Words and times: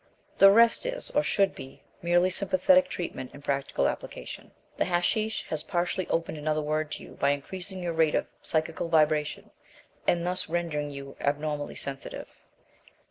The 0.39 0.49
rest 0.49 0.83
is, 0.87 1.11
or 1.11 1.21
should 1.21 1.53
be, 1.53 1.83
merely 2.01 2.31
sympathetic 2.31 2.87
treatment 2.89 3.29
and 3.35 3.43
practical 3.43 3.87
application. 3.87 4.49
The 4.77 4.85
hashish 4.85 5.45
has 5.49 5.61
partially 5.61 6.07
opened 6.07 6.39
another 6.39 6.63
world 6.63 6.89
to 6.93 7.03
you 7.03 7.11
by 7.19 7.29
increasing 7.29 7.83
your 7.83 7.93
rate 7.93 8.15
of 8.15 8.25
psychical 8.41 8.89
vibration, 8.89 9.51
and 10.07 10.25
thus 10.25 10.49
rendering 10.49 10.89
you 10.89 11.17
abnormally 11.21 11.75
sensitive. 11.75 12.39